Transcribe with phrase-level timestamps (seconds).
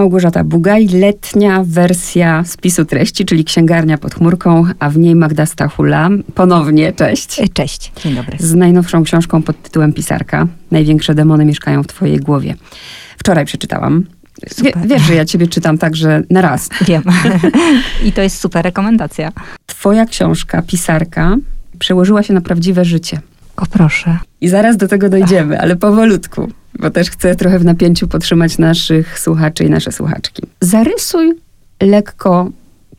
[0.00, 6.08] Małgorzata Bugaj, letnia wersja spisu treści, czyli księgarnia pod chmurką, a w niej Magda Stachula.
[6.34, 7.40] Ponownie, cześć.
[7.40, 8.36] E, Cześć, dzień dobry.
[8.40, 10.46] Z najnowszą książką pod tytułem Pisarka.
[10.70, 12.54] Największe demony mieszkają w twojej głowie.
[13.18, 14.04] Wczoraj przeczytałam.
[14.62, 16.68] Wie, wiesz, że ja ciebie czytam także na raz.
[16.86, 17.02] Wiem.
[18.06, 19.32] I to jest super rekomendacja.
[19.66, 21.36] Twoja książka, Pisarka,
[21.78, 23.20] przełożyła się na prawdziwe życie.
[23.56, 24.18] O proszę.
[24.40, 26.48] I zaraz do tego dojdziemy, ale powolutku,
[26.78, 30.42] bo też chcę trochę w napięciu podtrzymać naszych słuchaczy i nasze słuchaczki.
[30.60, 31.34] Zarysuj
[31.82, 32.50] lekko,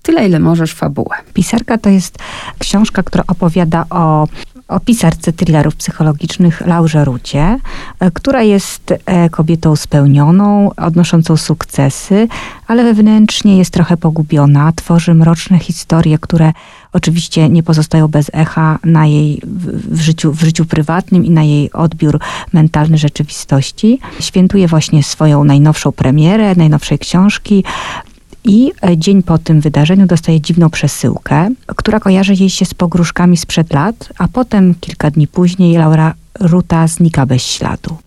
[0.01, 1.15] tyle ile możesz, fabułę.
[1.33, 2.17] Pisarka to jest
[2.59, 4.27] książka, która opowiada o,
[4.71, 7.59] o pisarce thrillerów psychologicznych Laurze Rucie,
[7.99, 12.27] e, która jest e, kobietą spełnioną, odnoszącą sukcesy,
[12.67, 14.71] ale wewnętrznie jest trochę pogubiona.
[14.71, 16.53] Tworzy mroczne historie, które
[16.93, 21.71] oczywiście nie pozostają bez echa na jej w, życiu, w życiu prywatnym i na jej
[21.71, 22.19] odbiór
[22.53, 23.99] mentalny rzeczywistości.
[24.19, 27.63] Świętuje właśnie swoją najnowszą premierę, najnowszej książki.
[28.43, 33.37] I e, dzień po tym wydarzeniu dostaje dziwną przesyłkę, która kojarzy jej się z pogróżkami
[33.37, 37.97] sprzed lat, a potem kilka dni później Laura Ruta znika bez śladu.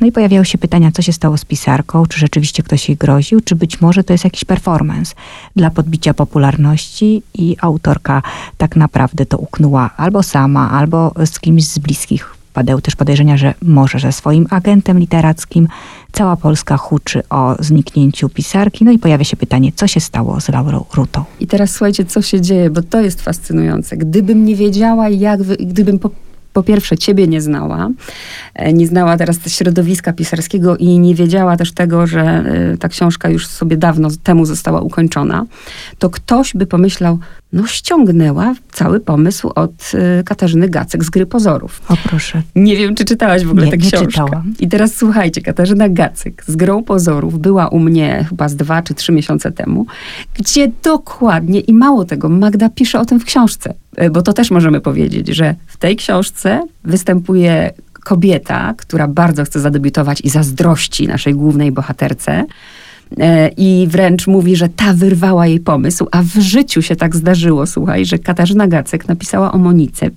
[0.00, 3.40] No i pojawiają się pytania, co się stało z pisarką, czy rzeczywiście ktoś jej groził,
[3.40, 5.14] czy być może to jest jakiś performance
[5.56, 8.22] dla podbicia popularności i autorka
[8.58, 12.37] tak naprawdę to uknęła albo sama, albo z kimś z bliskich.
[12.58, 15.68] Padają też podejrzenia, że może ze swoim agentem literackim.
[16.12, 18.84] Cała Polska huczy o zniknięciu pisarki.
[18.84, 21.24] No i pojawia się pytanie, co się stało z Laurą Rutą?
[21.40, 23.96] I teraz słuchajcie, co się dzieje, bo to jest fascynujące.
[23.96, 26.10] Gdybym nie wiedziała, jak, wy, gdybym po,
[26.52, 27.88] po pierwsze ciebie nie znała,
[28.54, 33.30] e, nie znała teraz środowiska pisarskiego i nie wiedziała też tego, że e, ta książka
[33.30, 35.46] już sobie dawno temu została ukończona,
[35.98, 37.18] to ktoś by pomyślał,
[37.52, 41.82] no ściągnęła cały pomysł od e, Katarzyny Gacek z Gry Pozorów.
[41.88, 42.42] O proszę.
[42.56, 44.06] Nie wiem, czy czytałaś w ogóle Nie, tę nie książkę.
[44.06, 44.54] czytałam.
[44.60, 48.94] I teraz słuchajcie, Katarzyna Gacyk z Grą Pozorów była u mnie chyba z dwa czy
[48.94, 49.86] trzy miesiące temu,
[50.34, 53.74] gdzie dokładnie i mało tego, Magda pisze o tym w książce.
[53.98, 59.60] E, Bo to też możemy powiedzieć, że w tej książce występuje kobieta, która bardzo chce
[59.60, 62.44] zadebiutować i zazdrości naszej głównej bohaterce.
[63.18, 67.66] E, I wręcz mówi, że ta wyrwała jej pomysł, a w życiu się tak zdarzyło,
[67.66, 70.10] słuchaj, że Katarzyna Gacek napisała o Monice,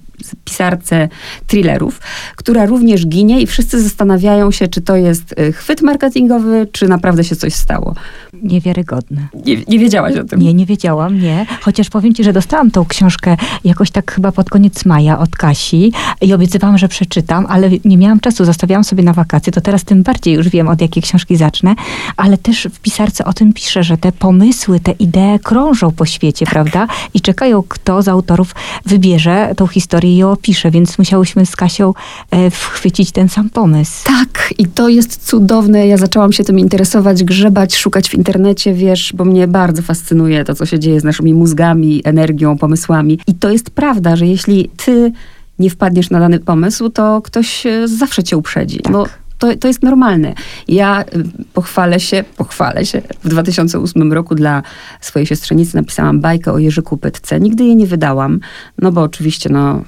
[0.44, 1.10] pisarce
[1.48, 2.02] thrillerów,
[2.36, 7.24] która również ginie i wszyscy zastanawiają się, czy to jest y, chwyt marketingowy, czy naprawdę
[7.24, 7.96] się coś stało.
[8.44, 9.28] Niewiarygodne.
[9.46, 10.40] Nie, nie wiedziałaś o tym.
[10.40, 11.46] Nie, nie wiedziałam, nie.
[11.62, 15.94] Chociaż powiem ci, że dostałam tą książkę jakoś tak chyba pod koniec maja od Kasi
[16.22, 20.04] i obiecywałam, że przeczytam, ale nie miałam czasu, zostawiałam sobie na wakacje, to teraz tym
[20.04, 21.76] bardziej już wiem, od jakiej książki zacznę,
[22.18, 26.46] ale też w pisarce o tym pisze, że te pomysły, te idee krążą po świecie,
[26.46, 26.88] prawda?
[27.14, 28.56] I czekają, kto z autorów
[28.86, 31.94] wybierze tą historię i ją opisze, więc musiałyśmy z Kasią
[32.32, 34.06] e, wchwycić ten sam pomysł.
[34.06, 35.88] Tak, i to jest cudowne.
[35.88, 40.56] Ja zaczęłam się tym interesować, grzebać, szukać w internecie, wiesz, bo mnie bardzo fascynuje to,
[40.56, 43.20] co się dzieje z naszymi mózgami, energią, pomysłami.
[43.28, 45.12] I to jest prawda, że jeśli ty
[45.60, 48.80] nie wpadniesz na dany pomysł, to ktoś e, zawsze cię uprzedzi.
[48.80, 48.94] Tak.
[48.94, 49.06] Bo
[49.42, 50.34] to, to jest normalne.
[50.68, 51.06] Ja y,
[51.54, 53.02] pochwalę się, pochwalę się.
[53.24, 54.64] W 2008 roku dla
[55.02, 57.40] swojej siostrzenicy napisałam bajkę o Jerzyku Pytce.
[57.40, 58.40] Nigdy jej nie wydałam,
[58.78, 59.82] no bo oczywiście, no,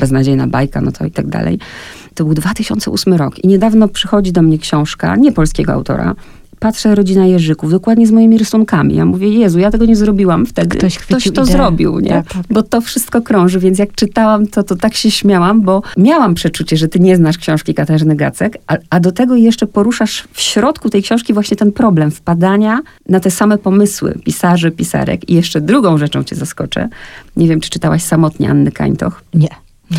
[0.00, 1.58] beznadziejna bajka, no to i tak dalej.
[2.14, 6.14] To był 2008 rok i niedawno przychodzi do mnie książka, nie polskiego autora,
[6.60, 8.94] Patrzę, rodzina Jerzyków, dokładnie z moimi rysunkami.
[8.94, 10.78] Ja mówię, Jezu, ja tego nie zrobiłam wtedy.
[10.78, 11.52] Ktoś chwycił to ideę.
[11.52, 12.10] zrobił, nie?
[12.10, 12.42] Tak, tak.
[12.50, 16.76] Bo to wszystko krąży, więc jak czytałam to, to tak się śmiałam, bo miałam przeczucie,
[16.76, 20.90] że ty nie znasz książki Katarzyny Gacek, a, a do tego jeszcze poruszasz w środku
[20.90, 25.30] tej książki właśnie ten problem wpadania na te same pomysły pisarzy, pisarek.
[25.30, 26.88] I jeszcze drugą rzeczą cię zaskoczę.
[27.36, 29.22] Nie wiem, czy czytałaś Samotnie Anny Kańtoch.
[29.34, 29.48] Nie,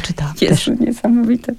[0.01, 0.71] czytałam też.
[0.79, 1.53] Niesamowite.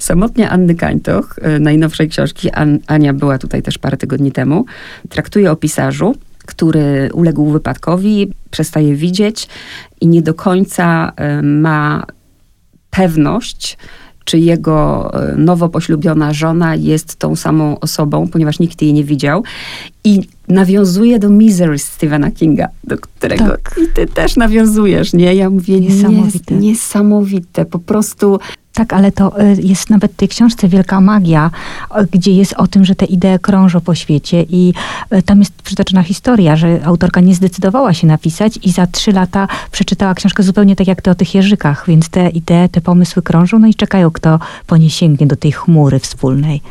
[0.00, 4.64] Samotnie Anny Kańtoch, y, najnowszej książki, An, Ania była tutaj też parę tygodni temu,
[5.08, 6.14] traktuje o pisarzu,
[6.46, 9.48] który uległ wypadkowi, przestaje widzieć
[10.00, 12.06] i nie do końca y, ma
[12.90, 13.78] pewność,
[14.24, 19.44] czy jego y, nowo poślubiona żona jest tą samą osobą, ponieważ nikt jej nie widział.
[20.04, 23.78] I nawiązuje do Misery Stephena Kinga, do którego Tak.
[23.84, 25.34] i ty też nawiązujesz, nie?
[25.34, 26.54] Ja mówię, Niesamowite.
[26.54, 27.64] Nie, niesamowite.
[27.64, 28.38] Po prostu
[28.74, 31.50] Tak, ale to y, jest nawet w tej książce Wielka Magia,
[32.12, 34.74] gdzie jest o tym, że te idee krążą po świecie i
[35.14, 39.48] y, tam jest przytoczona historia, że autorka nie zdecydowała się napisać i za trzy lata
[39.72, 43.58] przeczytała książkę zupełnie tak jak ty o tych jeżykach, więc te idee, te pomysły krążą,
[43.58, 46.62] no i czekają, kto po nie sięgnie do tej chmury wspólnej.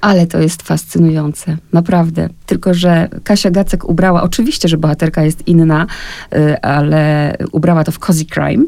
[0.00, 2.28] Ale to jest fascynujące, naprawdę.
[2.46, 5.86] Tylko, że Kasia Gacek ubrała, oczywiście, że bohaterka jest inna,
[6.34, 8.64] y, ale ubrała to w cozy crime,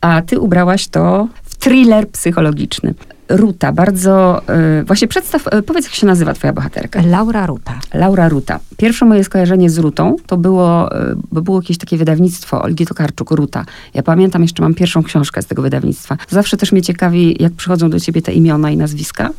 [0.00, 1.28] a ty ubrałaś to
[1.62, 2.94] thriller psychologiczny.
[3.28, 4.42] Ruta, bardzo...
[4.80, 7.02] Y, właśnie przedstaw, y, powiedz jak się nazywa twoja bohaterka.
[7.06, 7.78] Laura Ruta.
[7.94, 8.60] Laura Ruta.
[8.76, 13.30] Pierwsze moje skojarzenie z Rutą to było, y, bo było jakieś takie wydawnictwo Olgi Tokarczuk,
[13.30, 13.64] Ruta.
[13.94, 16.16] Ja pamiętam, jeszcze mam pierwszą książkę z tego wydawnictwa.
[16.28, 19.30] Zawsze też mnie ciekawi, jak przychodzą do ciebie te imiona i nazwiska.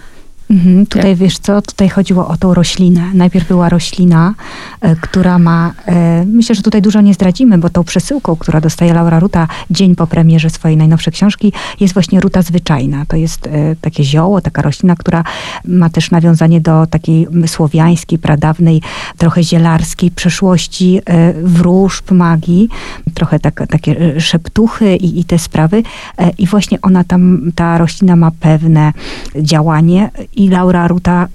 [0.52, 1.20] Mhm, tutaj Jak?
[1.20, 3.02] wiesz co, tutaj chodziło o tą roślinę.
[3.14, 4.34] Najpierw była roślina,
[4.82, 8.94] e, która ma, e, myślę, że tutaj dużo nie zdradzimy, bo tą przesyłką, która dostaje
[8.94, 13.06] Laura Ruta dzień po premierze swojej najnowszej książki, jest właśnie ruta zwyczajna.
[13.06, 15.24] To jest e, takie zioło, taka roślina, która
[15.66, 18.82] ma też nawiązanie do takiej słowiańskiej, pradawnej,
[19.18, 22.70] trochę zielarskiej przeszłości e, wróżb, magii,
[23.14, 25.84] trochę tak, takie e, szeptuchy i, i te sprawy.
[26.18, 28.94] E, I właśnie ona tam, ta roślina ma pewne
[29.36, 31.30] działanie i Laura Ruta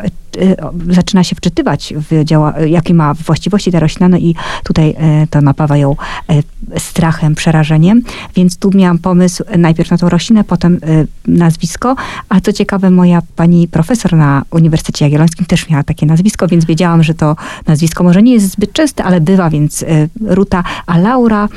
[0.90, 4.34] zaczyna się wczytywać w działa, jakie ma właściwości ta roślina, no i
[4.64, 5.96] tutaj y, to napawa ją
[6.30, 8.02] y, strachem, przerażeniem.
[8.34, 10.80] Więc tu miałam pomysł najpierw na tą roślinę, potem
[11.26, 11.96] nazwisko,
[12.28, 17.02] a co ciekawe, moja pani profesor na Uniwersytecie Jagiellońskim też miała takie nazwisko, więc wiedziałam,
[17.02, 17.36] że to
[17.66, 19.84] nazwisko może nie jest zbyt częste, ale bywa, więc
[20.20, 21.48] Ruta, a Laura.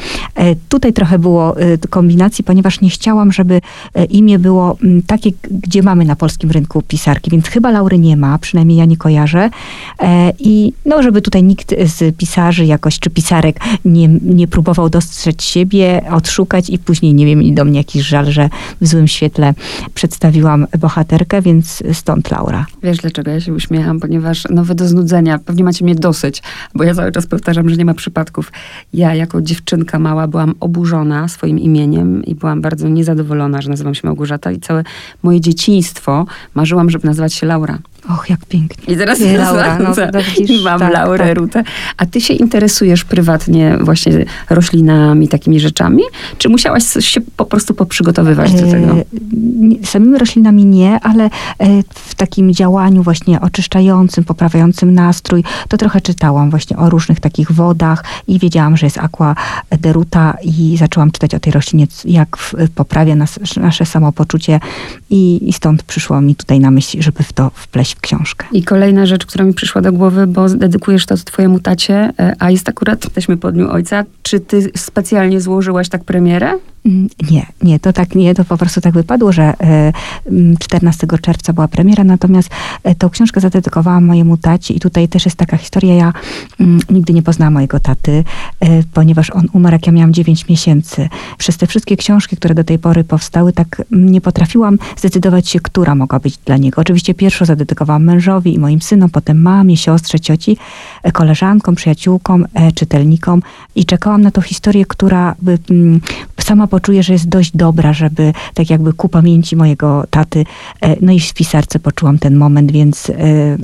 [0.70, 1.56] Tutaj trochę było
[1.90, 3.62] kombinacji, ponieważ nie chciałam, żeby
[4.10, 4.78] imię było
[5.08, 8.86] takie, gdzie mamy na polskim rynku pisarki, więc chyba Laury nie ma, przynajmniej przynajmniej ja
[8.86, 9.50] nie kojarzę.
[10.00, 15.44] E, I no, żeby tutaj nikt z pisarzy jakoś, czy pisarek nie, nie próbował dostrzec
[15.44, 18.50] siebie, odszukać i później, nie wiem, mieli do mnie jakiś żal, że
[18.82, 19.54] w złym świetle
[19.94, 22.66] przedstawiłam bohaterkę, więc stąd Laura.
[22.84, 24.00] Wiesz, dlaczego ja się uśmiecham?
[24.00, 26.44] Ponieważ nowe do znudzenia, pewnie macie mnie dosyć,
[26.76, 28.52] bo ja cały czas powtarzam, że nie ma przypadków.
[28.94, 34.02] Ja jako dziewczynka mała byłam oburzona swoim imieniem i byłam bardzo niezadowolona, że nazywam się
[34.04, 34.84] Małgorzata i całe
[35.24, 36.26] moje dzieciństwo
[36.56, 37.80] marzyłam, żeby nazywać się Laura.
[38.10, 38.94] Och, jak pięknie.
[38.94, 39.94] I teraz Nie, Laura, no,
[40.40, 41.38] widzisz, mam tak, Laurę tak.
[41.38, 41.64] Rutę.
[41.98, 46.04] A ty się interesujesz prywatnie właśnie roślinami, takimi rzeczami?
[46.38, 48.96] Czy musiałaś się po prostu poprzygotowywać do tego?
[48.96, 51.30] E, samymi roślinami nie, ale e,
[51.94, 58.04] w takim działaniu właśnie oczyszczającym, poprawiającym nastrój, to trochę czytałam właśnie o różnych takich wodach
[58.28, 59.36] i wiedziałam, że jest aqua
[59.72, 62.38] deruta i zaczęłam czytać o tej roślinie, jak
[62.76, 64.60] poprawia nas, nasze samopoczucie
[65.10, 68.48] i, i stąd przyszło mi tutaj na myśl, żeby w to wpleść w książkę.
[68.52, 72.52] I kolejna rzecz, która mi przyszła do głowy, bo dedykujesz to twojemu tacie, e, a
[72.52, 74.04] jest akurat, jesteśmy po Dniu Ojca.
[74.24, 76.54] Czy ty specjalnie złożyłaś tak premierę?
[76.86, 79.54] Mm, nie, nie, to tak nie, to po prostu tak wypadło, że
[80.60, 82.50] 14 e, czerwca była premiera, natomiast
[82.84, 86.14] e, tą książkę zadedykowałam mojemu taci i tutaj też jest taka historia, ja
[86.60, 88.24] mm, nigdy nie poznałam mojego taty,
[88.94, 91.10] ponieważ on umarł jak ja miałam 9 miesięcy.
[91.38, 95.60] Przez te wszystkie książki, które do tej pory powstały, tak mm, nie potrafiłam zdecydować się,
[95.60, 96.82] która mogła być dla niego.
[96.82, 100.58] Oczywiście pierwszą zadedykowałam dedykowałam mężowi i moim synom, potem mamie, siostrze, cioci,
[101.04, 103.42] e, koleżankom, przyjaciółkom, e, czytelnikom
[103.76, 106.02] i czekałam na tą historię, która by, mm,
[106.40, 110.46] sama poczuje, że jest dość dobra, żeby tak jakby ku pamięci mojego taty,
[110.82, 113.12] e, no i w pisarce poczułam ten moment, więc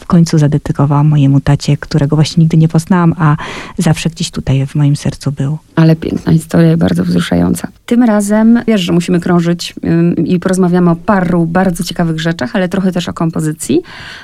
[0.01, 3.37] w końcu zadedykowałam mojemu tacie, którego właśnie nigdy nie poznałam, a
[3.77, 5.57] zawsze gdzieś tutaj w moim sercu był.
[5.77, 7.67] Ale piękna historia bardzo wzruszająca.
[7.85, 9.73] Tym razem wiesz, że musimy krążyć
[10.25, 13.81] i porozmawiamy o paru bardzo ciekawych rzeczach, ale trochę też o kompozycji.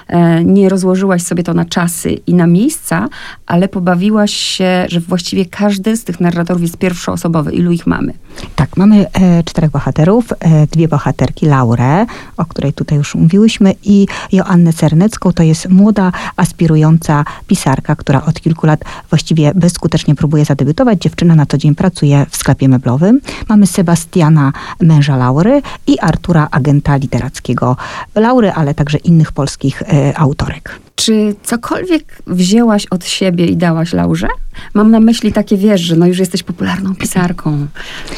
[0.08, 3.08] E, nie rozłożyłaś sobie to na czasy i na miejsca,
[3.46, 7.52] ale pobawiłaś się, że właściwie każdy z tych narratorów jest pierwszoosobowy.
[7.52, 8.14] Ilu ich mamy?
[8.56, 12.06] Tak, mamy e, czterech bohaterów, e, dwie bohaterki, Laurę,
[12.38, 18.42] o której tutaj już mówiłyśmy, i Joannę Cernecką, to jest młoda, aspirująca pisarka, która od
[18.42, 18.80] kilku lat
[19.10, 21.02] właściwie bezskutecznie próbuje zadebiutować.
[21.02, 23.22] Dziewczyna na co dzień pracuje w sklepie meblowym.
[23.50, 27.78] Mamy Sebastiana, męża Laury i Artura, agenta literackiego
[28.16, 30.80] Laury, ale także innych polskich e, autorek.
[30.96, 34.28] Czy cokolwiek wzięłaś od siebie i dałaś Laurze?
[34.74, 37.68] Mam na myśli takie, wiesz, że no już jesteś popularną pisarką.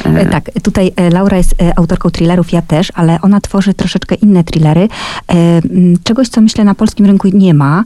[0.03, 4.15] E, tak, tutaj e, Laura jest e, autorką thrillerów, ja też, ale ona tworzy troszeczkę
[4.15, 4.87] inne thrillery.
[6.03, 7.83] Czegoś, co myślę na polskim rynku nie ma,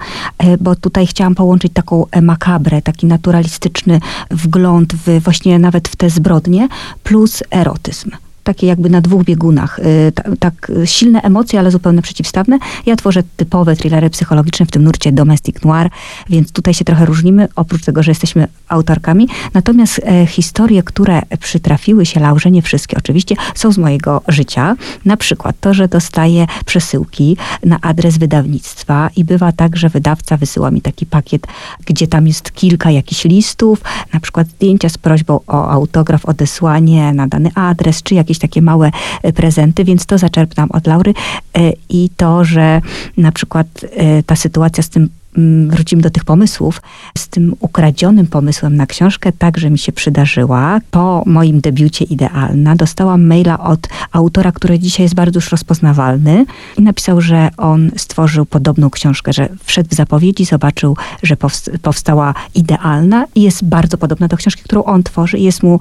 [0.60, 4.00] bo tutaj chciałam połączyć taką makabrę, taki naturalistyczny
[4.32, 6.68] wgląd w, właśnie nawet w te zbrodnie,
[7.04, 8.12] plus erotyzm
[8.50, 9.80] takie jakby na dwóch biegunach.
[9.80, 12.60] Y, tak silne emocje, ale zupełnie przeciwstawne.
[12.86, 15.90] Ja tworzę typowe thrillery psychologiczne w tym nurcie domestic noir,
[16.30, 19.28] więc tutaj się trochę różnimy, oprócz tego, że jesteśmy autorkami.
[19.54, 24.76] Natomiast e, historie, które przytrafiły się Laurze, nie wszystkie oczywiście, są z mojego życia.
[25.06, 30.72] Na przykład to, że dostaję przesyłki na adres wydawnictwa i bywa tak, że wydawca wysyła
[30.72, 31.48] mi taki pakiet,
[31.86, 33.82] gdzie tam jest kilka jakichś listów,
[34.14, 38.92] na przykład zdjęcia z prośbą o autograf, odesłanie na dany adres, czy jakieś takie małe
[39.24, 41.14] e, prezenty, więc to zaczerpnam od Laury
[41.58, 42.82] e, i to, że
[43.18, 46.82] na przykład e, ta sytuacja z tym mm, wrócimy do tych pomysłów,
[47.18, 50.80] z tym ukradzionym pomysłem na książkę także mi się przydarzyła.
[50.92, 56.46] Po moim debiucie Idealna dostałam maila od autora, który dzisiaj jest bardzo już rozpoznawalny
[56.78, 61.36] i napisał, że on stworzył podobną książkę, że wszedł w zapowiedzi, zobaczył, że
[61.82, 65.80] powstała Idealna i jest bardzo podobna do książki, którą on tworzy i jest mu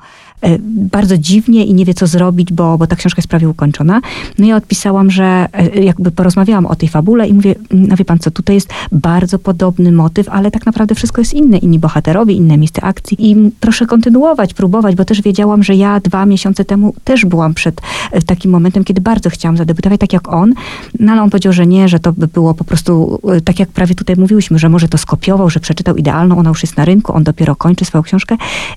[0.69, 4.01] bardzo dziwnie i nie wie, co zrobić, bo, bo ta książka jest prawie ukończona.
[4.39, 8.19] No i odpisałam, że e, jakby porozmawiałam o tej fabule i mówię, no wie pan
[8.19, 11.59] co, tutaj jest bardzo podobny motyw, ale tak naprawdę wszystko jest inne.
[11.59, 16.27] Inni bohaterowie, inne miejsce akcji i proszę kontynuować, próbować, bo też wiedziałam, że ja dwa
[16.27, 17.81] miesiące temu też byłam przed
[18.13, 20.55] e, takim momentem, kiedy bardzo chciałam zadebiutować, tak jak on,
[21.01, 23.95] no ale on powiedział, że nie, że to by było po prostu, tak jak prawie
[23.95, 27.25] tutaj mówiłyśmy, że może to skopiował, że przeczytał idealną, ona już jest na rynku, on
[27.25, 28.37] dopiero kończy swoją książkę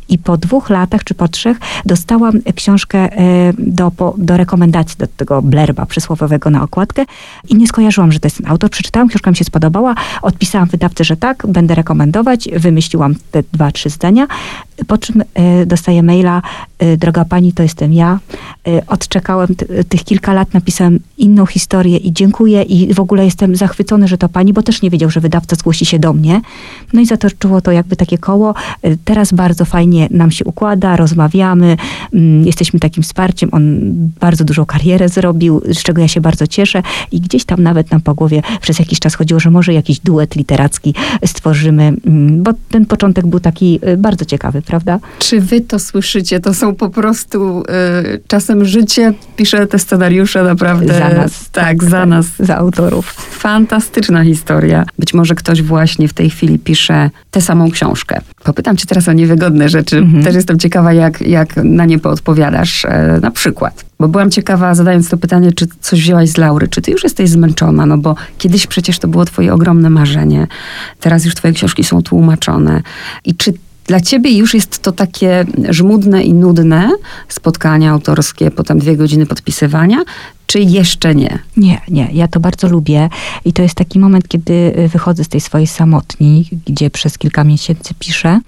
[0.09, 1.50] i po dwóch latach czy po trzech
[1.85, 7.05] dostałam książkę e, do, do rekomendacji, do tego blerba przysłowiowego na okładkę
[7.49, 8.69] i nie skojarzyłam, że to jest ten autor.
[8.69, 13.89] Przeczytałam, książka mi się spodobała, odpisałam wydawcy, że tak, będę rekomendować, wymyśliłam te dwa, trzy
[13.89, 14.27] zdania,
[14.87, 16.41] po czym e, dostaję maila,
[16.79, 18.19] e, droga pani, to jestem ja.
[18.87, 19.47] Odczekałem
[19.89, 24.29] tych kilka lat, napisałem inną historię i dziękuję i w ogóle jestem zachwycony, że to
[24.29, 26.41] pani, bo też nie wiedział, że wydawca zgłosi się do mnie.
[26.93, 28.53] No i zatoczyło to jakby takie koło.
[29.05, 31.77] Teraz bardzo fajnie nam się układa, rozmawiamy, rozmawiamy,
[32.13, 33.49] mm, jesteśmy takim wsparciem.
[33.51, 33.63] On
[34.19, 38.01] bardzo dużą karierę zrobił, z czego ja się bardzo cieszę i gdzieś tam nawet nam
[38.01, 40.93] po głowie przez jakiś czas chodziło, że może jakiś duet literacki
[41.25, 44.99] stworzymy, mm, bo ten początek był taki y, bardzo ciekawy, prawda?
[45.19, 46.39] Czy wy to słyszycie?
[46.39, 47.63] To są po prostu
[48.15, 50.93] y, czasem życie pisze te scenariusze naprawdę.
[50.93, 51.49] Za nas.
[51.51, 52.25] Tak, tak za tak, nas.
[52.39, 53.13] Za autorów.
[53.31, 54.85] Fantastyczna historia.
[54.99, 58.21] Być może ktoś właśnie w tej chwili pisze tę samą książkę.
[58.43, 59.97] Popytam cię teraz o niewygodne rzeczy.
[59.97, 60.23] Mhm.
[60.23, 62.85] Też jestem ciekawa, jak, jak na nie poodpowiadasz.
[62.85, 66.81] E, na przykład, bo byłam ciekawa, zadając to pytanie, czy coś wzięłaś z Laury, czy
[66.81, 70.47] ty już jesteś zmęczona, no bo kiedyś przecież to było twoje ogromne marzenie.
[70.99, 72.81] Teraz już twoje książki są tłumaczone.
[73.25, 73.53] I czy
[73.87, 76.91] dla ciebie już jest to takie żmudne i nudne
[77.27, 79.97] spotkania autorskie, potem dwie godziny podpisywania,
[80.47, 81.39] czy jeszcze nie?
[81.57, 82.09] Nie, nie.
[82.13, 83.09] Ja to bardzo lubię
[83.45, 87.93] i to jest taki moment, kiedy wychodzę z tej swojej samotni, gdzie przez kilka miesięcy
[87.99, 88.39] piszę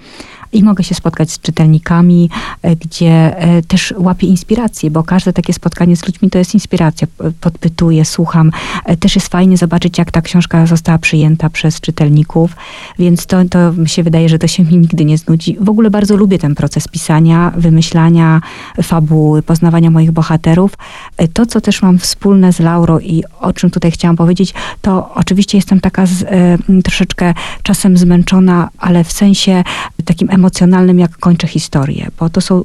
[0.53, 2.29] i mogę się spotkać z czytelnikami,
[2.61, 7.07] e, gdzie e, też łapię inspirację, bo każde takie spotkanie z ludźmi to jest inspiracja.
[7.41, 8.51] Podpytuję, słucham.
[8.85, 12.55] E, też jest fajnie zobaczyć, jak ta książka została przyjęta przez czytelników,
[12.99, 15.57] więc to, to mi się wydaje, że to się mi nigdy nie znudzi.
[15.61, 18.41] W ogóle bardzo lubię ten proces pisania, wymyślania
[18.83, 20.77] fabuły, poznawania moich bohaterów.
[21.33, 25.57] To, co też mam wspólne z Lauro i o czym tutaj chciałam powiedzieć, to oczywiście
[25.57, 26.25] jestem taka z,
[26.83, 27.33] troszeczkę
[27.63, 29.63] czasem zmęczona, ale w sensie
[30.05, 32.63] takim emocjonalnym, emocjonalnym, jak kończę historię, bo to są y,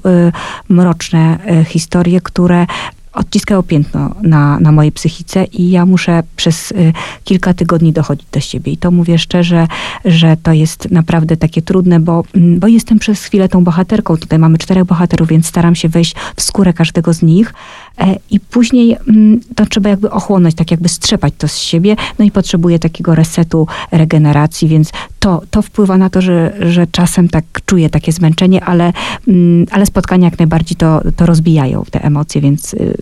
[0.69, 2.67] mroczne y, historie, które
[3.13, 6.93] odciskają piętno na, na mojej psychice i ja muszę przez y,
[7.25, 8.73] kilka tygodni dochodzić do siebie.
[8.73, 9.67] I to mówię szczerze,
[10.05, 14.17] że to jest naprawdę takie trudne, bo, mm, bo jestem przez chwilę tą bohaterką.
[14.17, 17.55] Tutaj mamy czterech bohaterów, więc staram się wejść w skórę każdego z nich.
[17.99, 21.97] E, I później mm, to trzeba jakby ochłonąć, tak jakby strzepać to z siebie.
[22.19, 27.29] No i potrzebuję takiego resetu, regeneracji, więc to, to wpływa na to, że, że czasem
[27.29, 28.93] tak czuję takie zmęczenie, ale,
[29.29, 32.95] mm, ale spotkania jak najbardziej to, to rozbijają te emocje, więc y,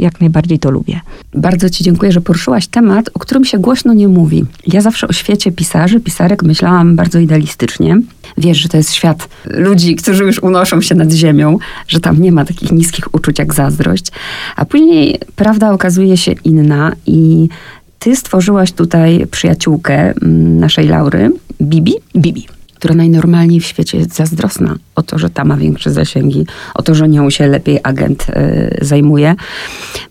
[0.00, 1.00] jak najbardziej to lubię.
[1.34, 4.44] Bardzo Ci dziękuję, że poruszyłaś temat, o którym się głośno nie mówi.
[4.66, 8.00] Ja zawsze o świecie pisarzy, pisarek myślałam bardzo idealistycznie.
[8.38, 12.32] Wiesz, że to jest świat ludzi, którzy już unoszą się nad ziemią, że tam nie
[12.32, 14.06] ma takich niskich uczuć jak zazdrość.
[14.56, 17.48] A później prawda okazuje się inna i
[17.98, 21.94] ty stworzyłaś tutaj przyjaciółkę mm, naszej Laury, Bibi.
[22.16, 26.82] Bibi która najnormalniej w świecie jest zazdrosna o to, że ta ma większe zasięgi, o
[26.82, 29.34] to, że nią się lepiej agent y, zajmuje.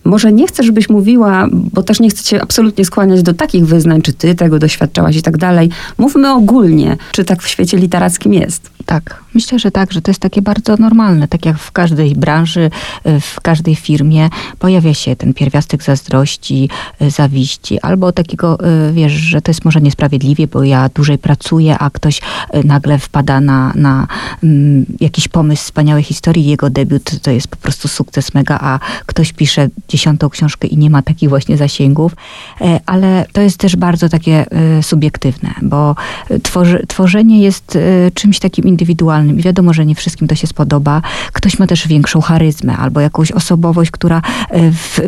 [0.04, 4.02] Może nie chcę, żebyś mówiła, bo też nie chcę cię absolutnie skłaniać do takich wyznań,
[4.02, 5.70] czy ty tego doświadczałaś i tak dalej.
[5.98, 8.70] Mówmy ogólnie, czy tak w świecie literackim jest.
[8.86, 11.28] Tak, myślę, że tak, że to jest takie bardzo normalne.
[11.28, 12.70] Tak jak w każdej branży,
[13.06, 16.68] y, w każdej firmie pojawia się ten pierwiastek zazdrości,
[17.02, 18.58] y, zawiści, albo takiego,
[18.92, 22.20] wiesz, że to jest może niesprawiedliwie, bo ja dłużej pracuję, a ktoś
[22.64, 24.06] nagle wpada na, na
[24.42, 29.32] mm, jakiś pomysł wspaniałej historii, jego debiut to jest po prostu sukces mega, a ktoś
[29.32, 32.16] pisze dziesiątą książkę i nie ma takich właśnie zasięgów,
[32.60, 35.96] e, ale to jest też bardzo takie e, subiektywne, bo
[36.42, 41.02] tworzy, tworzenie jest e, czymś takim indywidualnym i wiadomo, że nie wszystkim to się spodoba.
[41.32, 45.00] Ktoś ma też większą charyzmę albo jakąś osobowość, która e, w,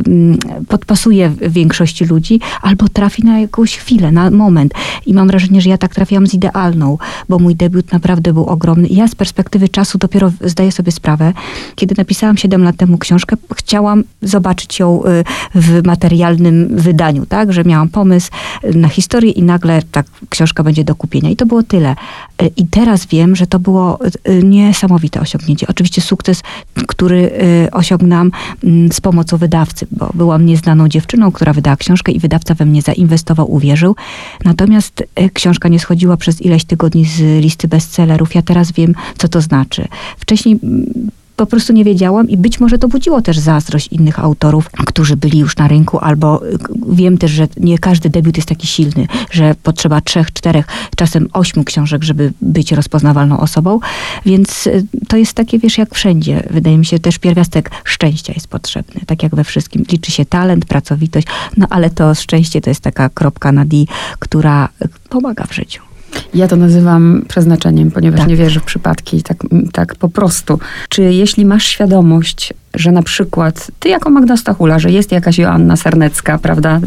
[0.69, 4.75] podpasuje większości ludzi, albo trafi na jakąś chwilę, na moment.
[5.07, 8.89] I mam wrażenie, że ja tak trafiłam z idealną, bo mój debiut naprawdę był ogromny.
[8.89, 11.33] I ja z perspektywy czasu dopiero zdaję sobie sprawę,
[11.75, 17.53] kiedy napisałam 7 lat temu książkę, chciałam zobaczyć ją y, w materialnym wydaniu, tak?
[17.53, 18.31] Że miałam pomysł
[18.75, 21.31] na historię i nagle tak książka będzie do kupienia.
[21.31, 21.97] I to było tyle.
[22.43, 25.67] Y, I teraz wiem, że to było y, niesamowite osiągnięcie.
[25.69, 26.43] Oczywiście sukces,
[26.89, 27.31] który
[27.73, 28.31] osiągnęłam
[28.65, 32.83] mm, z pomocą wydawcy, bo byłam nieznaną dziewczyną, która wydała książkę i wydawca we mnie
[32.83, 33.97] zainwestował, uwierzył.
[34.45, 38.35] Natomiast książka nie schodziła przez ileś tygodni z listy bestsellerów.
[38.35, 39.89] Ja teraz wiem, co to znaczy.
[40.19, 41.11] Wcześniej mm,
[41.43, 45.39] po prostu nie wiedziałam i być może to budziło też zazdrość innych autorów, którzy byli
[45.39, 46.59] już na rynku, albo y,
[46.89, 51.65] wiem też, że nie każdy debiut jest taki silny, że potrzeba trzech, czterech, czasem ośmiu
[51.65, 53.81] książek, żeby być rozpoznawalną osobą,
[54.27, 56.43] więc y, to jest takie, wiesz, jak wszędzie.
[56.51, 59.85] Wydaje mi się, też pierwiastek szczęścia jest potrzebny, tak jak we wszystkim.
[59.93, 63.77] Liczy się talent, pracowitość, no ale to szczęście to jest taka kropka na D,
[64.19, 65.92] która y, pomaga w życiu.
[66.35, 68.29] Ja to nazywam przeznaczeniem, ponieważ tak.
[68.29, 69.37] nie wierzę w przypadki, tak,
[69.73, 70.59] tak po prostu.
[70.89, 75.77] Czy jeśli masz świadomość, że na przykład ty jako Magda Stachula, że jest jakaś Joanna
[75.77, 76.81] Sernecka, prawda,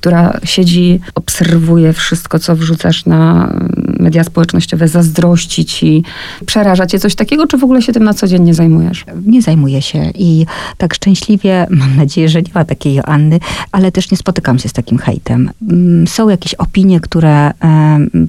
[0.00, 3.52] która siedzi, obserwuje wszystko, co wrzucasz na
[3.98, 6.02] media społecznościowe, zazdrości ci,
[6.46, 9.04] przeraża cię coś takiego, czy w ogóle się tym na co dzień nie zajmujesz?
[9.26, 10.46] Nie zajmuję się i
[10.78, 13.40] tak szczęśliwie, mam nadzieję, że nie ma takiej Joanny,
[13.72, 15.50] ale też nie spotykam się z takim hejtem.
[15.70, 17.50] Mm, są jakieś opinie, które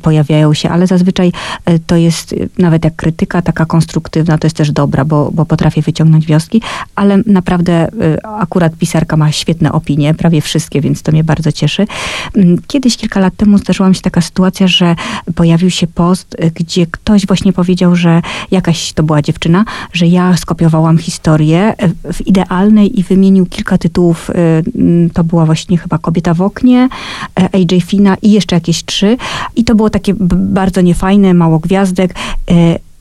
[0.02, 1.32] pojawiają się, ale zazwyczaj
[1.66, 5.82] e, to jest nawet jak krytyka taka konstruktywna, to jest też dobra, bo, bo potrafię
[5.82, 6.62] wyciągnąć wnioski,
[6.96, 7.90] ale naprawdę e,
[8.26, 11.61] akurat pisarka ma świetne opinie, prawie wszystkie, więc to mnie bardzo cieszy.
[12.36, 14.96] Mm, kiedyś, kilka lat temu zdarzyła mi się taka sytuacja, że
[15.36, 20.38] pojawił się post, y, gdzie ktoś właśnie powiedział, że jakaś to była dziewczyna, że ja
[20.38, 24.30] skopiowałam historię y, w idealnej i wymienił kilka tytułów.
[24.30, 24.34] Y,
[24.76, 26.90] mm, to była właśnie chyba Kobieta w oknie,
[27.36, 29.18] AJ Fina i jeszcze jakieś trzy.
[29.56, 32.16] I to było takie bardzo niefajne, mało gwiazdek.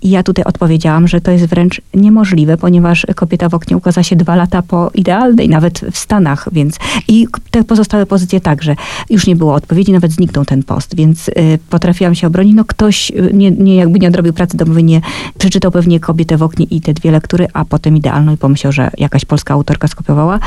[0.02, 4.16] I ja tutaj odpowiedziałam, że to jest wręcz niemożliwe, ponieważ kobieta w oknie ukazała się
[4.16, 6.76] dwa lata po idealnej, nawet w Stanach, więc
[7.08, 8.76] i te pozostałe pozycje także.
[9.10, 11.32] Już nie było odpowiedzi, nawet zniknął ten post, więc y,
[11.70, 12.54] potrafiłam się obronić.
[12.54, 15.00] No ktoś y, nie, nie jakby nie odrobił pracy domowej, nie
[15.38, 18.90] przeczytał pewnie kobietę w oknie i te dwie lektury, a potem idealną i pomyślał, że
[18.98, 20.38] jakaś polska autorka skopiowała.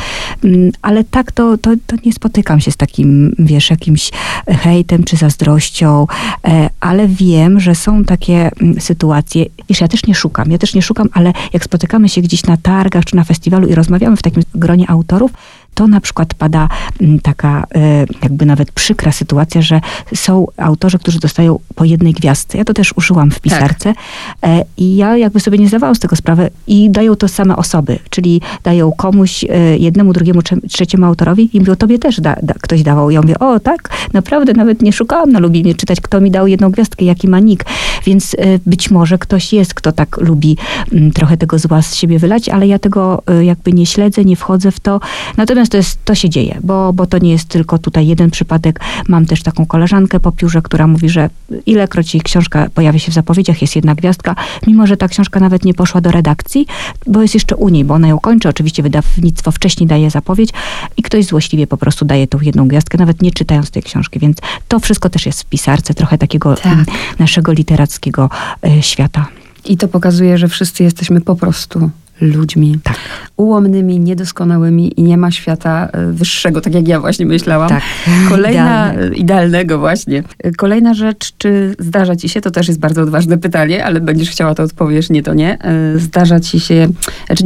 [0.43, 4.11] Mm, ale tak to, to, to nie spotykam się z takim, wiesz, jakimś
[4.47, 6.07] hejtem czy zazdrością,
[6.47, 10.73] e, ale wiem, że są takie mm, sytuacje, wiesz, ja też nie szukam, ja też
[10.73, 14.21] nie szukam, ale jak spotykamy się gdzieś na targach czy na festiwalu i rozmawiamy w
[14.21, 15.31] takim gronie autorów,
[15.73, 16.69] to na przykład pada
[17.01, 19.81] mm, taka e, jakby nawet przykra sytuacja, że
[20.15, 22.57] są autorzy, którzy dostają po jednej gwiazdce.
[22.57, 23.93] Ja to też użyłam w pisarce
[24.41, 24.51] tak.
[24.77, 28.41] i ja jakby sobie nie zdawałam z tego sprawy i dają to same osoby, czyli
[28.63, 33.09] dają komuś, e, jednemu, drugiemu, trzeciemu autorowi i mówią, tobie też da, da, ktoś dawał.
[33.09, 36.47] I ja mówię, o tak, naprawdę nawet nie szukałam na Lubinie czytać, kto mi dał
[36.47, 37.65] jedną gwiazdkę, jaki ma nick.
[38.05, 40.57] Więc być może ktoś jest, kto tak lubi
[40.91, 44.71] mm, trochę tego zła z siebie wylać, ale ja tego jakby nie śledzę, nie wchodzę
[44.71, 44.99] w to.
[45.37, 48.31] Natomiast Natomiast to, jest, to się dzieje, bo, bo to nie jest tylko tutaj jeden
[48.31, 48.79] przypadek.
[49.07, 51.29] Mam też taką koleżankę po piórze, która mówi, że
[51.65, 54.35] ilekroć jej książka pojawia się w zapowiedziach, jest jedna gwiazdka,
[54.67, 56.67] mimo że ta książka nawet nie poszła do redakcji,
[57.07, 58.49] bo jest jeszcze u niej, bo ona ją kończy.
[58.49, 60.49] Oczywiście wydawnictwo wcześniej daje zapowiedź
[60.97, 64.19] i ktoś złośliwie po prostu daje tą jedną gwiazdkę, nawet nie czytając tej książki.
[64.19, 66.77] Więc to wszystko też jest w pisarce, trochę takiego tak.
[67.19, 68.29] naszego literackiego
[68.67, 69.27] y, świata.
[69.65, 71.89] I to pokazuje, że wszyscy jesteśmy po prostu
[72.23, 72.79] ludźmi.
[72.83, 72.97] Tak.
[73.37, 77.69] Ułomnymi, niedoskonałymi i nie ma świata e, wyższego, tak jak ja właśnie myślałam.
[77.69, 77.83] Tak.
[78.29, 79.15] Kolejna, Idealne.
[79.15, 80.23] idealnego właśnie.
[80.57, 84.55] Kolejna rzecz, czy zdarza ci się, to też jest bardzo odważne pytanie, ale będziesz chciała
[84.55, 85.57] to odpowiesz, nie to nie.
[85.61, 86.87] E, zdarza ci się,
[87.27, 87.43] znaczy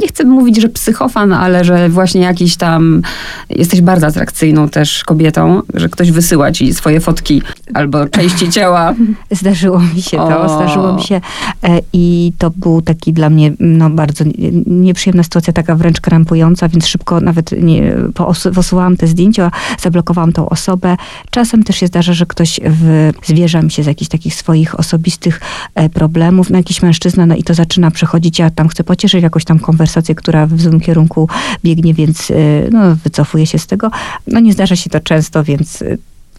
[0.00, 3.02] nie chcę mówić, że psychofan, ale że właśnie jakiś tam,
[3.50, 7.42] jesteś bardzo atrakcyjną też kobietą, że ktoś wysyła ci swoje fotki
[7.74, 8.94] albo części ciała.
[9.30, 10.48] Zdarzyło mi się to, o.
[10.48, 11.20] zdarzyło mi się
[11.62, 14.24] e, i to był taki dla mnie, no bardzo
[14.66, 17.92] nieprzyjemna sytuacja, taka wręcz krępująca, więc szybko nawet nie,
[18.54, 20.96] posuwałam te zdjęcia, zablokowałam tą osobę.
[21.30, 25.40] Czasem też się zdarza, że ktoś w, zwierza mi się z jakichś takich swoich osobistych
[25.74, 29.44] e, problemów, no jakiś mężczyzna, no i to zaczyna przechodzić, ja tam chcę pocieszyć jakąś
[29.44, 31.28] tam konwersację, która w złym kierunku
[31.64, 32.34] biegnie, więc e,
[32.70, 33.90] no, wycofuję się z tego.
[34.26, 35.96] No nie zdarza się to często, więc e,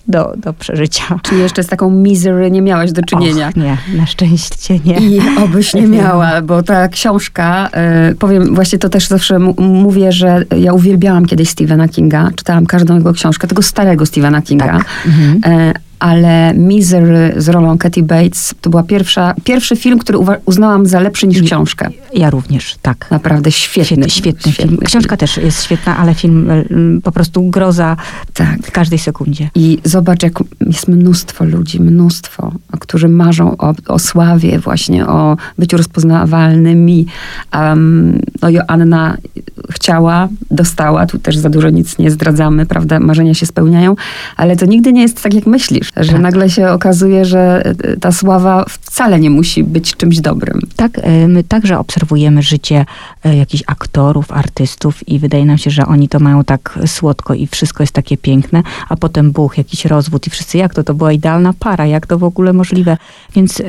[0.07, 1.19] do, do przeżycia.
[1.21, 3.47] Czy jeszcze z taką misery nie miałaś do czynienia?
[3.47, 4.97] Och, nie, na szczęście nie.
[4.97, 7.69] I obyś nie miała, bo ta książka,
[8.11, 12.95] y, powiem, właśnie to też zawsze mówię, że ja uwielbiałam kiedyś Stephena Kinga, czytałam każdą
[12.97, 14.65] jego książkę, tego starego Stephena Kinga.
[14.65, 14.85] Tak.
[15.05, 15.59] Mhm.
[15.69, 20.99] Y, ale Misery z rolą Katy Bates to była pierwsza, pierwszy film, który uznałam za
[20.99, 21.89] lepszy niż książkę.
[22.13, 23.07] Ja również, tak.
[23.11, 23.85] Naprawdę świetny.
[23.85, 24.85] Świetny, świetny, świetny film.
[24.85, 27.97] Książka też jest świetna, ale film mm, po prostu groza
[28.33, 28.61] tak.
[28.63, 29.49] w każdej sekundzie.
[29.55, 35.77] I zobacz, jak jest mnóstwo ludzi, mnóstwo, którzy marzą o, o sławie, właśnie o byciu
[35.77, 37.05] rozpoznawalnymi.
[37.53, 39.17] Um, no Joanna
[39.71, 43.95] chciała, dostała, tu też za dużo nic nie zdradzamy, prawda, marzenia się spełniają,
[44.37, 46.21] ale to nigdy nie jest tak, jak myślisz, że tak.
[46.21, 50.59] nagle się okazuje, że e, ta sława wcale nie musi być czymś dobrym.
[50.75, 52.85] Tak, e, my także obserwujemy życie
[53.25, 57.47] e, jakichś aktorów, artystów i wydaje nam się, że oni to mają tak słodko i
[57.47, 61.11] wszystko jest takie piękne, a potem buch, jakiś rozwód i wszyscy, jak to, to była
[61.11, 62.97] idealna para, jak to w ogóle możliwe.
[63.35, 63.61] Więc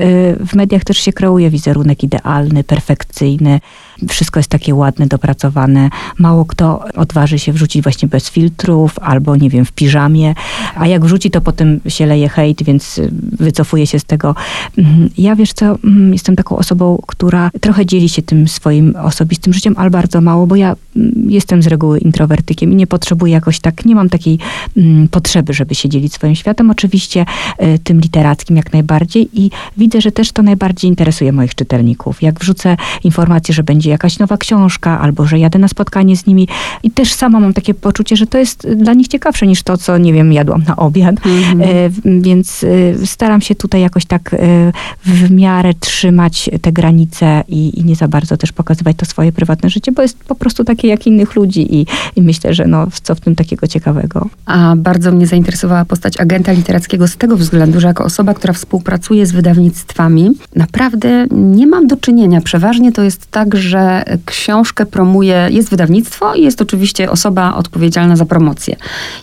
[0.47, 3.61] w mediach też się kreuje wizerunek idealny, perfekcyjny,
[4.09, 5.91] wszystko jest takie ładne, dopracowane.
[6.19, 10.35] Mało kto odważy się wrzucić właśnie bez filtrów albo, nie wiem, w piżamie,
[10.77, 13.01] a jak wrzuci, to potem się leje hejt, więc
[13.39, 14.35] wycofuje się z tego.
[14.79, 15.11] Mhm.
[15.19, 19.75] Ja, wiesz co, mm, jestem taką osobą, która trochę dzieli się tym swoim osobistym życiem,
[19.77, 20.77] ale bardzo mało, bo ja
[21.27, 24.39] jestem z reguły introwertykiem i nie potrzebuję jakoś tak, nie mam takiej
[24.77, 26.71] mm, potrzeby, żeby się dzielić swoim światem.
[26.71, 27.25] Oczywiście
[27.63, 32.23] y, tym literackim jak najbardziej i widzę, że też to najbardziej interesuje moich czytelników.
[32.23, 36.49] Jak wrzucę informację, że będzie jakaś nowa książka, albo że jadę na spotkanie z nimi
[36.83, 39.99] i też sama mam takie poczucie, że to jest dla nich ciekawsze niż to, co,
[39.99, 41.15] nie wiem, jadłam na obiad.
[41.15, 41.63] Mm-hmm.
[41.63, 44.73] E, więc e, staram się tutaj jakoś tak e,
[45.05, 49.71] w miarę trzymać te granice i, i, nie za bardzo też pokazywać to swoje prywatne
[49.71, 53.15] życie, bo jest po prostu takie jak innych ludzi i, i myślę, że no, co
[53.15, 54.29] w tym takiego ciekawego.
[54.47, 59.27] A bardzo mnie zainteresowała postać agenta literackiego z tego względu, że jako osoba, która współpracuje
[59.27, 62.41] z wydawnictwami, naprawdę nie mam do czynienia.
[62.41, 68.17] Przeważnie to jest tak, że że książkę promuje, jest wydawnictwo i jest oczywiście osoba odpowiedzialna
[68.17, 68.77] za promocję.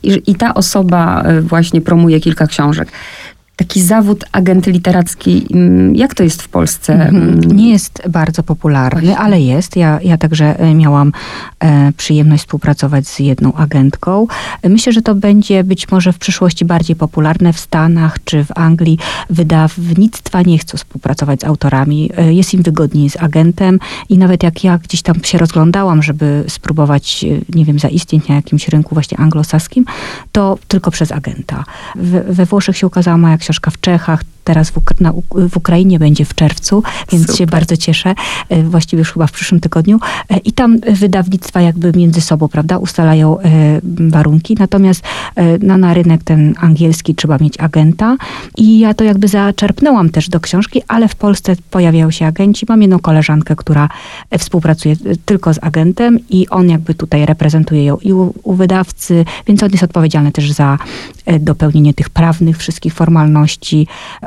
[0.03, 2.91] I, i ta osoba e, właśnie promuje kilka książek
[3.59, 6.93] taki zawód agenty literacki, mm, jak to jest w Polsce?
[6.93, 7.41] Mhm.
[7.41, 9.17] Nie jest bardzo popularny, Właśnie.
[9.17, 9.75] ale jest.
[9.75, 11.11] Ja, ja także e, miałam
[11.59, 14.27] e, przyjemność współpracować z jedną agentką.
[14.63, 18.97] Myślę, że to będzie być może w przyszłości bardziej popularne w Stanach czy w Anglii.
[19.29, 22.11] Wydawnictwa nie chcą współpracować z autorami.
[22.17, 26.43] E, jest im wygodniej z agentem i nawet jak ja gdzieś tam się rozglądałam, żeby
[26.47, 29.85] spróbować, nie wiem, zaistnieć na jakimś rynku właśnie anglosaskim,
[30.31, 31.63] to tylko przez agenta.
[31.95, 35.13] We, we Włoszech się ukazała moja książka w Czechach, teraz w, Uk na,
[35.49, 37.37] w Ukrainie będzie w czerwcu, więc Super.
[37.37, 38.15] się bardzo cieszę.
[38.49, 39.99] E, właściwie już chyba w przyszłym tygodniu.
[40.29, 43.41] E, I tam wydawnictwa jakby między sobą, prawda, ustalają e,
[44.09, 44.55] warunki.
[44.59, 45.03] Natomiast
[45.61, 48.17] no, na rynek ten angielski trzeba mieć agenta.
[48.57, 52.65] I ja to jakby zaczerpnęłam też do książki, ale w Polsce pojawiają się agenci.
[52.69, 53.89] Mam jedną koleżankę, która
[54.37, 59.63] współpracuje tylko z agentem i on jakby tutaj reprezentuje ją i u, u wydawcy, więc
[59.63, 60.77] on jest odpowiedzialny też za
[61.39, 63.38] dopełnienie tych prawnych wszystkich formalności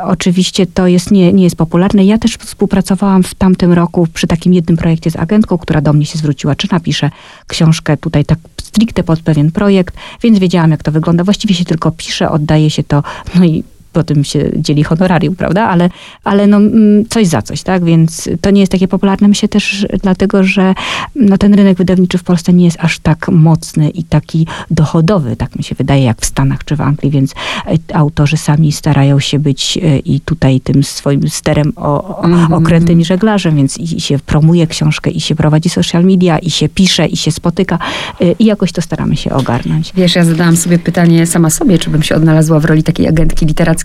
[0.02, 2.04] Oczywiście to jest, nie, nie jest popularne.
[2.04, 6.06] Ja też współpracowałam w tamtym roku przy takim jednym projekcie z agentką, która do mnie
[6.06, 7.10] się zwróciła, czy napiszę
[7.46, 11.24] książkę tutaj tak stricte pod pewien projekt, więc wiedziałam, jak to wygląda.
[11.24, 13.02] Właściwie się tylko pisze, oddaje się to,
[13.34, 15.68] no i potem się dzieli honorarium, prawda?
[15.68, 15.90] Ale,
[16.24, 17.84] ale no, mm, coś za coś, tak?
[17.84, 19.28] Więc to nie jest takie popularne.
[19.28, 20.74] Myślę też dlatego, że
[21.16, 25.56] no, ten rynek wydawniczy w Polsce nie jest aż tak mocny i taki dochodowy, tak
[25.56, 27.32] mi się wydaje, jak w Stanach czy w Anglii, więc
[27.66, 32.46] e, autorzy sami starają się być e, i tutaj tym swoim sterem o, o, mm
[32.46, 32.54] -hmm.
[32.54, 36.50] okrętem i żeglarzem, więc i, i się promuje książkę, i się prowadzi social media, i
[36.50, 37.78] się pisze, i się spotyka
[38.20, 39.92] e, i jakoś to staramy się ogarnąć.
[39.94, 43.46] Wiesz, ja zadałam sobie pytanie sama sobie, czy bym się odnalazła w roli takiej agentki
[43.46, 43.81] literackiej,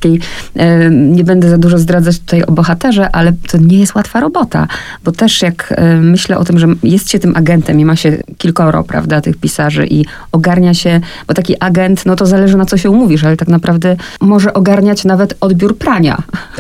[0.55, 4.67] E, nie będę za dużo zdradzać tutaj o bohaterze, ale to nie jest łatwa robota,
[5.03, 8.17] bo też jak e, myślę o tym, że jest się tym agentem i ma się
[8.37, 12.77] kilkoro, prawda, tych pisarzy i ogarnia się, bo taki agent, no to zależy na co
[12.77, 16.17] się umówisz, ale tak naprawdę może ogarniać nawet odbiór prania.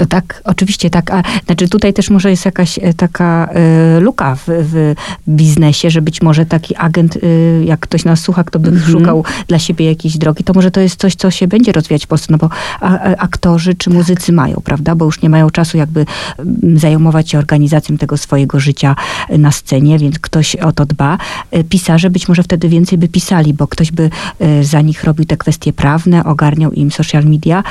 [0.09, 1.11] Tak, oczywiście tak.
[1.11, 3.49] A, znaczy tutaj też może jest jakaś e, taka
[3.97, 4.95] y, luka w, w,
[5.29, 8.91] biznesie, że być może taki agent, y, jak ktoś nas słucha, kto by mhm.
[8.91, 12.07] szukał dla siebie jakiejś drogi, to może to jest coś, co się będzie rozwijać w
[12.07, 14.95] Polsce, no bo a, a, aktorzy czy muzycy mają, prawda?
[14.95, 16.05] Bo już nie mają czasu jakby
[16.39, 18.95] mm, zajmować się organizacją tego swojego życia
[19.37, 21.17] na scenie, więc ktoś o to dba.
[21.51, 24.09] E, pisarze być może wtedy więcej by pisali, bo ktoś by
[24.39, 27.63] e, za nich robił te kwestie prawne, ogarniał im social media.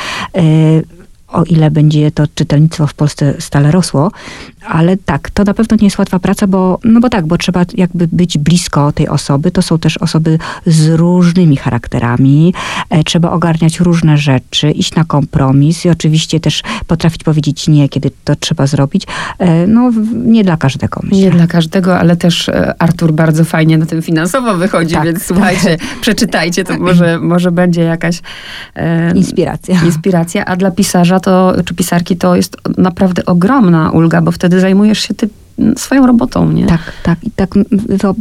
[1.29, 4.13] O ile będzie to czytelnictwo w Polsce stale rosło.
[4.69, 7.65] Ale tak, to na pewno nie jest łatwa praca, bo, no bo tak, bo trzeba
[7.75, 9.51] jakby być blisko tej osoby.
[9.51, 12.55] To są też osoby z różnymi charakterami.
[12.91, 18.11] E, trzeba ogarniać różne rzeczy, iść na kompromis i oczywiście też potrafić powiedzieć nie, kiedy
[18.25, 19.07] to trzeba zrobić.
[19.39, 21.19] E, no, nie dla każdego, myślę.
[21.19, 25.19] Nie dla każdego, ale też e, Artur bardzo fajnie na tym finansowo wychodzi, tak, więc
[25.19, 25.27] tak.
[25.27, 28.21] słuchajcie, przeczytajcie, to może, może będzie jakaś
[28.75, 29.83] e, inspiracja.
[29.85, 30.45] inspiracja.
[30.45, 35.15] A dla pisarza to, czy pisarki to jest naprawdę ogromna ulga, bo wtedy zajmujesz się
[35.15, 35.29] ty
[35.77, 36.67] swoją robotą, nie?
[36.67, 37.25] Tak, tak.
[37.25, 37.55] I tak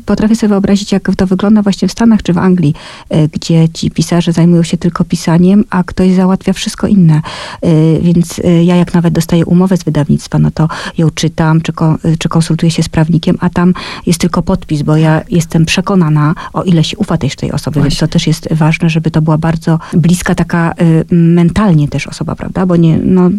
[0.05, 2.73] potrafię sobie wyobrazić, jak to wygląda właśnie w Stanach czy w Anglii,
[3.09, 7.21] e, gdzie ci pisarze zajmują się tylko pisaniem, a ktoś załatwia wszystko inne.
[7.61, 10.67] E, więc e, ja jak nawet dostaję umowę z wydawnictwa, no to
[10.97, 11.73] ją czytam, czy,
[12.19, 13.73] czy konsultuję się z prawnikiem, a tam
[14.05, 17.89] jest tylko podpis, bo ja jestem przekonana, o ile się ufa też tej osoby, Właśnie.
[17.89, 20.73] więc to też jest ważne, żeby to była bardzo bliska taka
[21.11, 22.65] mentalnie też osoba, prawda?
[22.65, 23.29] Bo nie, no,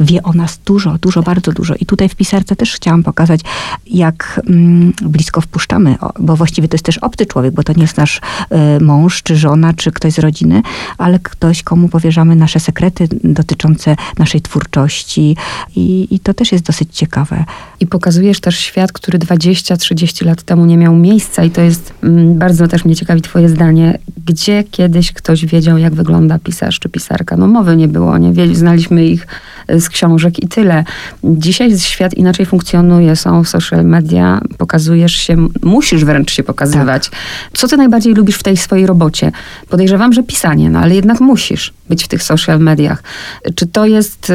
[0.00, 1.74] wie o nas dużo, dużo, bardzo dużo.
[1.80, 3.33] I tutaj w pisarce też chciałam pokazać,
[3.86, 7.96] jak mm, blisko wpuszczamy, bo właściwie to jest też obcy człowiek, bo to nie jest
[7.96, 8.20] nasz
[8.50, 10.62] e, mąż, czy żona, czy ktoś z rodziny,
[10.98, 15.36] ale ktoś, komu powierzamy nasze sekrety dotyczące naszej twórczości
[15.76, 17.44] i, i to też jest dosyć ciekawe.
[17.84, 22.38] I pokazujesz też świat, który 20-30 lat temu nie miał miejsca i to jest mm,
[22.38, 23.98] bardzo też mnie ciekawi twoje zdanie.
[24.26, 27.36] Gdzie kiedyś ktoś wiedział, jak wygląda pisarz czy pisarka?
[27.36, 28.54] No mowy nie było, nie?
[28.54, 29.26] Znaliśmy ich
[29.68, 30.84] e, z książek i tyle.
[31.24, 37.10] Dzisiaj świat inaczej funkcjonuje są social media, pokazujesz się, musisz wręcz się pokazywać.
[37.10, 37.20] Tak.
[37.52, 39.32] Co ty najbardziej lubisz w tej swojej robocie?
[39.68, 43.02] Podejrzewam, że pisanie, no ale jednak musisz być w tych social mediach.
[43.54, 44.34] Czy to jest y,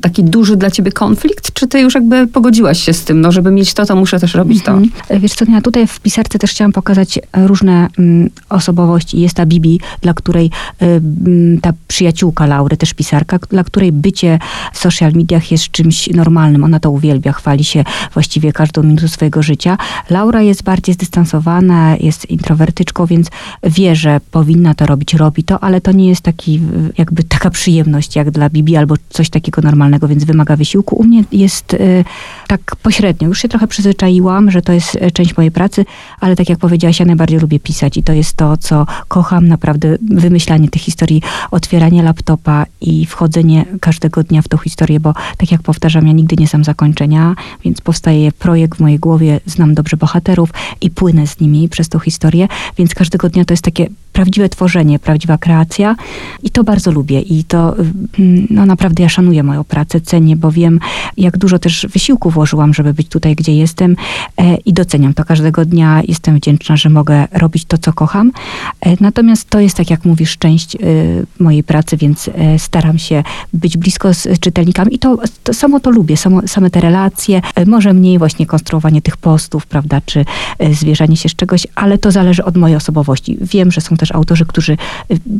[0.00, 3.50] taki duży dla ciebie konflikt, czy ty już jakby pogodziłaś się z tym, no żeby
[3.50, 4.72] mieć to, to muszę też robić to?
[4.72, 5.20] Mhm.
[5.20, 9.20] Wiesz co, ja tutaj w pisarce też chciałam pokazać różne mm, osobowości.
[9.20, 14.38] Jest ta Bibi, dla której y, mm, ta przyjaciółka Laury, też pisarka, dla której bycie
[14.72, 16.64] w social mediach jest czymś normalnym.
[16.64, 19.78] Ona to uwielbia, chwali się właściwie każdą minutę swojego życia.
[20.10, 23.26] Laura jest bardziej zdystansowana, jest introwertyczką, więc
[23.62, 26.60] wie, że powinna to robić, robi to, ale to nie jest taki,
[26.98, 30.96] jakby taka przyjemność jak dla Bibi albo coś takiego normalnego, więc wymaga wysiłku.
[30.96, 32.04] U mnie jest y,
[32.46, 33.28] tak pośrednio.
[33.28, 35.84] Już się trochę przyzwyczaiłam, że to jest y, część mojej pracy,
[36.20, 39.96] ale tak jak powiedziałaś, ja najbardziej lubię pisać i to jest to, co kocham, naprawdę
[40.10, 45.62] wymyślanie tych historii, otwieranie laptopa i wchodzenie każdego dnia w tą historię, bo tak jak
[45.62, 50.50] powtarzam, ja nigdy nie sam zakończenia, więc powstaje projekt w mojej głowie, znam dobrze bohaterów
[50.80, 54.98] i płynę z nimi przez tą historię, więc każdego dnia to jest takie prawdziwe tworzenie,
[54.98, 55.96] prawdziwa kreacja
[56.42, 57.76] i to bardzo lubię i to
[58.18, 60.80] mm, no naprawdę ja szanuję moją pracę, cenię, bo wiem
[61.16, 63.96] jak dużo też wysiłku włożyłam, żeby być tutaj, gdzie jestem
[64.36, 66.02] e, i doceniam to każdego dnia.
[66.08, 68.32] Jestem wdzięczna, że mogę robić to, co kocham.
[68.80, 70.78] E, natomiast to jest, tak jak mówisz, część e,
[71.38, 73.22] mojej pracy, więc staram się
[73.52, 77.92] być blisko z czytelnikami i to, to samo to lubię, samo, same te relacje, może
[77.92, 80.24] mniej właśnie konstruowanie tych postów, prawda, czy
[80.72, 83.38] zwierzanie się z czegoś, ale to zależy od mojej osobowości.
[83.40, 84.76] Wiem, że są też autorzy, którzy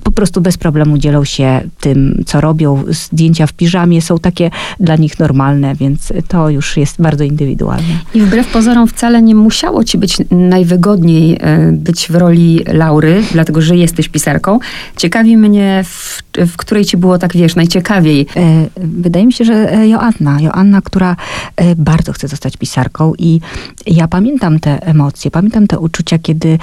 [0.04, 2.84] po prostu bez problemu dzielą się tym, co robią.
[2.88, 7.98] Zdjęcia w piżamie są takie dla nich normalne, więc to już jest bardzo indywidualne.
[8.14, 13.60] I wbrew pozorom wcale nie musiało ci być najwygodniej e, być w roli Laury, dlatego
[13.60, 14.58] że jesteś pisarką.
[14.96, 18.26] Ciekawi mnie, w, w której ci było tak, wiesz, najciekawiej.
[18.36, 20.40] E, wydaje mi się, że e, Joanna.
[20.40, 21.16] Joanna, która
[21.76, 23.40] bardzo chce zostać pisarką i
[23.86, 26.58] ja pamiętam te emocje, pamiętam te uczucia, kiedy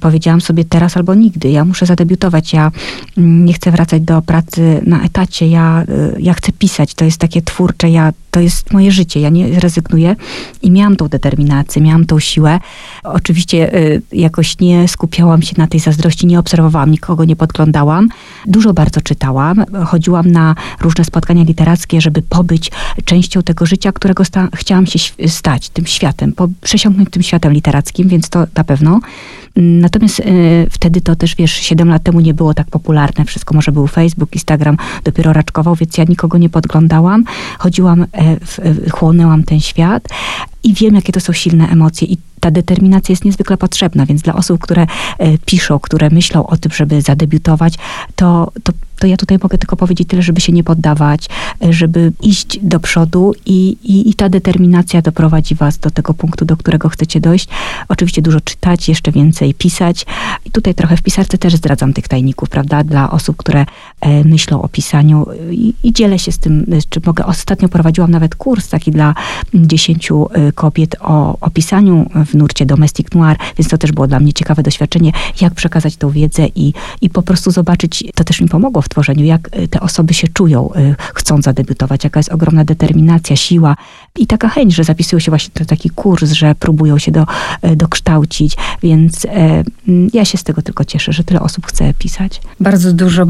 [0.00, 1.50] powiedziałam sobie teraz albo nigdy.
[1.50, 2.52] Ja muszę zadebiutować.
[2.52, 2.70] Ja
[3.18, 5.48] mm, nie chcę wracać do pracy na etacie.
[5.48, 5.84] Ja,
[6.18, 6.94] ja chcę pisać.
[6.94, 7.90] To jest takie twórcze.
[7.90, 9.20] Ja, to jest moje życie.
[9.20, 10.16] Ja nie rezygnuję.
[10.62, 12.60] I miałam tą determinację, miałam tą siłę.
[13.02, 13.70] Oczywiście
[14.12, 18.08] jakoś nie skupiałam się na tej zazdrości, nie obserwowałam nikogo, nie podglądałam.
[18.46, 19.64] Dużo bardzo czytałam.
[19.86, 22.70] Chodziłam na różne spotkania literackie, żeby pobyć
[23.04, 28.08] częścią tego życia, którego sta- chciałam się stać, tym światem, po, przesiąknąć tym światem literackim,
[28.08, 29.00] więc to na pewno.
[29.56, 33.24] Natomiast y, wtedy to też, wiesz, 7 lat temu nie było tak popularne.
[33.24, 37.24] Wszystko może był Facebook, Instagram dopiero raczkował, więc ja nikogo nie podglądałam.
[37.58, 38.06] Chodziłam,
[38.46, 40.08] w, e, chłonęłam ten świat
[40.62, 44.34] i wiem, jakie to są silne emocje i ta determinacja jest niezwykle potrzebna, więc dla
[44.34, 44.86] osób, które
[45.18, 47.74] e, piszą, które myślą o tym, żeby zadebiutować,
[48.16, 51.28] to, to, to ja tutaj mogę tylko powiedzieć tyle, żeby się nie poddawać,
[51.64, 56.44] e, żeby iść do przodu i, i, i ta determinacja doprowadzi was do tego punktu,
[56.44, 57.48] do którego chcecie dojść.
[57.88, 60.06] Oczywiście dużo czytać, jeszcze więcej pisać.
[60.44, 63.66] I tutaj trochę w pisarce też zdradzam tych tajników, prawda, dla osób, które
[64.00, 67.26] e, myślą o pisaniu i, i dzielę się z tym, czy mogę.
[67.26, 69.14] Ostatnio prowadziłam nawet kurs taki dla
[69.54, 74.32] dziesięciu kobiet o, o pisaniu w nurcie Domestic Noir, więc to też było dla mnie
[74.32, 78.82] ciekawe doświadczenie, jak przekazać tą wiedzę i, i po prostu zobaczyć, to też mi pomogło
[78.82, 83.36] w tworzeniu, jak y, te osoby się czują, y, chcąc zadebiutować, jaka jest ogromna determinacja,
[83.36, 83.76] siła
[84.18, 87.26] i taka chęć, że zapisują się właśnie na taki kurs, że próbują się do,
[87.64, 89.64] y, dokształcić, więc e,
[90.14, 92.40] ja się z tego tylko cieszę, że tyle osób chce pisać.
[92.60, 93.26] Bardzo dużo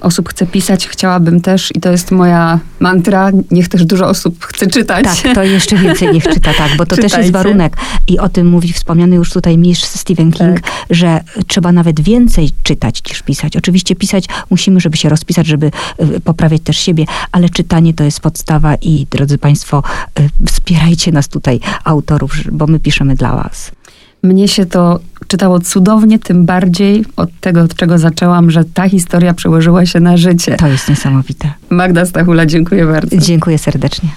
[0.00, 4.66] osób chce pisać, chciałabym też i to jest moja mantra, niech też dużo osób chce
[4.66, 5.04] czytać.
[5.04, 7.32] Tak, to jeszcze więcej niech czyta, tak, bo to też jest Czytajcie.
[7.32, 7.76] warunek
[8.08, 10.72] i o tym mówi wspomniany już tutaj mistrz Stephen King, Tak.
[10.90, 13.56] że trzeba nawet więcej czytać niż pisać.
[13.56, 15.70] Oczywiście pisać musimy, żeby się rozpisać, żeby
[16.16, 19.82] y, poprawiać też siebie, ale czytanie to jest podstawa i drodzy Państwo,
[20.20, 23.72] y, wspierajcie nas tutaj, autorów, bo my piszemy dla Was.
[24.22, 29.34] Mnie się to czytało cudownie, tym bardziej od tego, od czego zaczęłam, że ta historia
[29.34, 30.56] przełożyła się na życie.
[30.56, 31.52] To jest niesamowite.
[31.70, 33.16] Magda Stachula, dziękuję bardzo.
[33.16, 34.08] Dziękuję serdecznie.